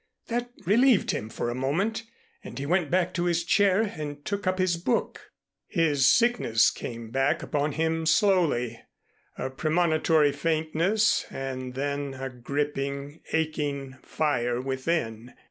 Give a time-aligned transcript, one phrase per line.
[0.29, 2.05] That relieved him for a moment
[2.43, 5.31] and he went back to his chair and took up his book.
[5.67, 8.81] His sickness came back upon him slowly,
[9.37, 15.35] a premonitory faintness and then a gripping, aching fire within.